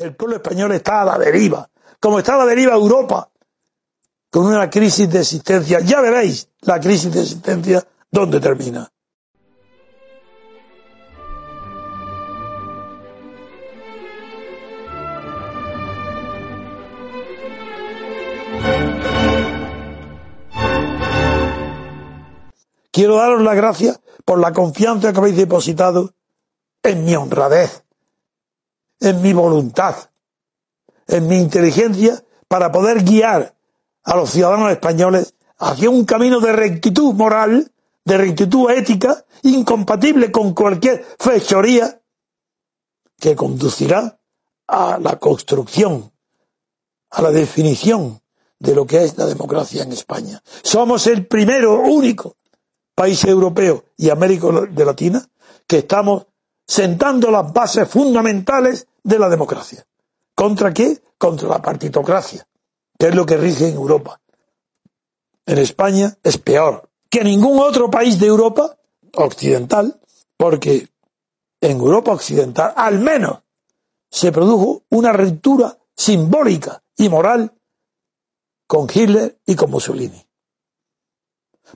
[0.00, 1.68] El pueblo español está a la deriva,
[2.00, 3.28] como está a la deriva Europa,
[4.30, 5.80] con una crisis de existencia.
[5.80, 8.90] Ya veréis la crisis de existencia dónde termina.
[22.90, 26.14] Quiero daros las gracias por la confianza que habéis depositado
[26.82, 27.84] en mi honradez,
[29.00, 29.96] en mi voluntad,
[31.06, 33.54] en mi inteligencia para poder guiar
[34.04, 37.70] a los ciudadanos españoles hacia un camino de rectitud moral,
[38.04, 42.00] de rectitud ética, incompatible con cualquier fechoría
[43.18, 44.18] que conducirá
[44.66, 46.12] a la construcción,
[47.10, 48.20] a la definición
[48.58, 50.42] de lo que es la democracia en España.
[50.62, 52.36] Somos el primero, único
[52.94, 55.26] país europeo y América de Latina
[55.66, 56.26] que estamos
[56.70, 59.84] sentando las bases fundamentales de la democracia.
[60.36, 61.02] ¿Contra qué?
[61.18, 62.46] Contra la partitocracia,
[62.96, 64.20] que es lo que rige en Europa.
[65.46, 68.78] En España es peor que ningún otro país de Europa
[69.16, 70.00] occidental,
[70.36, 70.88] porque
[71.60, 73.40] en Europa occidental al menos
[74.08, 77.52] se produjo una ruptura simbólica y moral
[78.68, 80.24] con Hitler y con Mussolini.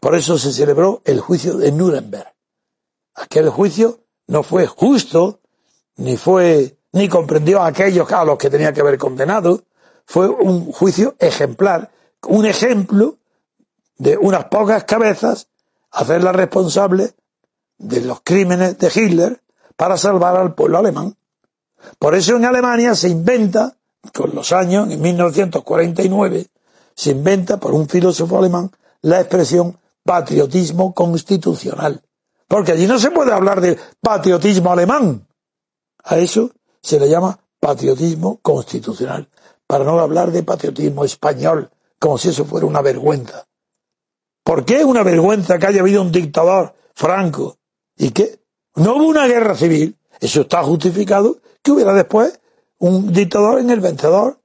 [0.00, 2.34] Por eso se celebró el juicio de Nuremberg.
[3.14, 5.40] Aquel juicio no fue justo,
[5.96, 9.64] ni fue, ni comprendió a aquellos a los que tenía que haber condenado.
[10.06, 11.90] Fue un juicio ejemplar,
[12.28, 13.18] un ejemplo
[13.98, 15.48] de unas pocas cabezas
[15.90, 17.12] hacerla responsable
[17.76, 19.42] de los crímenes de Hitler
[19.76, 21.16] para salvar al pueblo alemán.
[21.98, 23.78] Por eso en Alemania se inventa,
[24.14, 26.46] con los años, en 1949,
[26.94, 28.70] se inventa por un filósofo alemán
[29.02, 32.00] la expresión patriotismo constitucional.
[32.50, 35.24] Porque allí no se puede hablar de patriotismo alemán.
[36.02, 36.50] A eso
[36.82, 39.28] se le llama patriotismo constitucional,
[39.68, 41.70] para no hablar de patriotismo español,
[42.00, 43.46] como si eso fuera una vergüenza.
[44.42, 47.58] ¿Por qué una vergüenza que haya habido un dictador franco
[47.96, 48.40] y que
[48.74, 49.96] no hubo una guerra civil?
[50.18, 52.40] Eso está justificado que hubiera después
[52.78, 54.40] un dictador en el vencedor.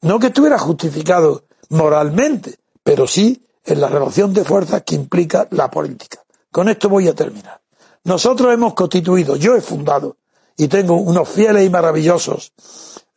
[0.00, 5.70] No que estuviera justificado moralmente, pero sí en la relación de fuerzas que implica la
[5.70, 6.24] política.
[6.50, 7.60] Con esto voy a terminar.
[8.04, 10.16] Nosotros hemos constituido, yo he fundado
[10.56, 12.52] y tengo unos fieles y maravillosos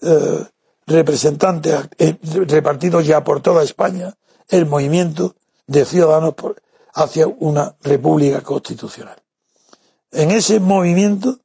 [0.02, 0.46] eh,
[0.86, 4.14] representantes eh, repartidos ya por toda España,
[4.50, 5.36] el movimiento
[5.66, 6.36] de ciudadanos
[6.94, 9.22] hacia una república constitucional.
[10.12, 11.40] En ese movimiento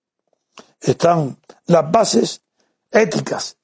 [0.80, 2.42] están las bases
[2.90, 3.56] éticas,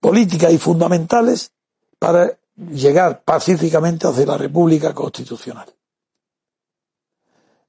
[0.00, 1.52] políticas y fundamentales
[1.98, 5.66] para llegar pacíficamente hacia la República Constitucional.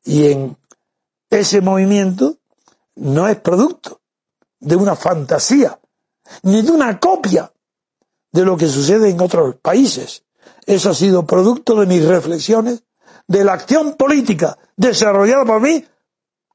[0.05, 0.57] Y en
[1.29, 2.37] ese movimiento
[2.95, 4.01] no es producto
[4.59, 5.79] de una fantasía,
[6.43, 7.51] ni de una copia
[8.31, 10.23] de lo que sucede en otros países.
[10.65, 12.83] Eso ha sido producto de mis reflexiones,
[13.27, 15.83] de la acción política desarrollada por mí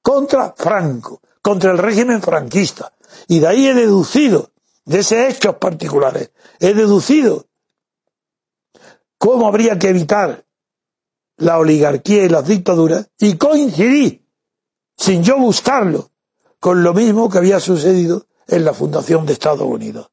[0.02, 2.92] contra Franco, contra el régimen franquista.
[3.26, 4.52] Y de ahí he deducido,
[4.84, 7.46] de esos hechos particulares, he deducido
[9.18, 10.44] cómo habría que evitar
[11.40, 14.26] la oligarquía y las dictaduras y coincidí,
[14.96, 16.10] sin yo buscarlo,
[16.58, 20.10] con lo mismo que había sucedido en la fundación de Estados Unidos.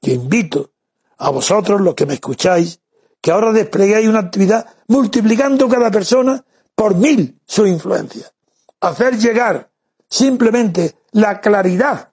[0.00, 0.72] Y invito
[1.18, 2.80] a vosotros, los que me escucháis,
[3.20, 6.44] que ahora despleguéis una actividad multiplicando cada persona
[6.74, 8.32] por mil su influencia.
[8.80, 9.70] Hacer llegar
[10.08, 12.12] simplemente la claridad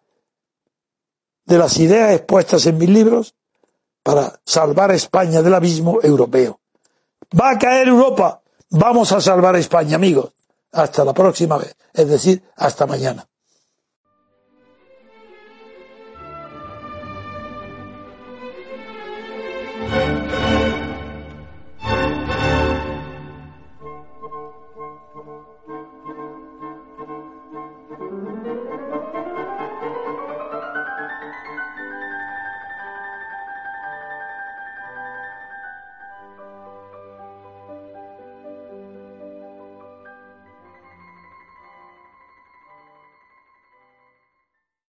[1.46, 3.36] de las ideas expuestas en mis libros
[4.04, 6.60] para salvar a España del abismo europeo.
[7.32, 8.42] Va a caer Europa,
[8.72, 10.34] vamos a salvar a España, amigos.
[10.72, 13.29] Hasta la próxima vez, es decir, hasta mañana.